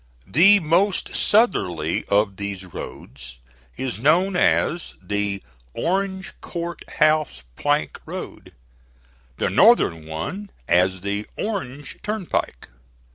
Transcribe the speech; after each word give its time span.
The 0.25 0.59
most 0.59 1.13
southerly 1.13 2.05
of 2.05 2.37
these 2.37 2.65
roads 2.65 3.37
is 3.77 3.99
known 3.99 4.35
as 4.35 4.95
the 4.99 5.43
Orange 5.75 6.33
Court 6.41 6.81
House 6.95 7.43
Plank 7.55 7.99
Road, 8.07 8.55
the 9.37 9.51
northern 9.51 10.07
one 10.07 10.49
as 10.67 11.01
the 11.01 11.27
Orange 11.37 11.99
Turnpike. 12.01 12.69